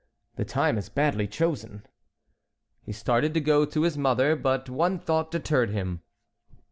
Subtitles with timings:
[0.35, 1.85] The time is badly chosen."
[2.81, 6.01] He started to go to his mother, but one thought deterred him.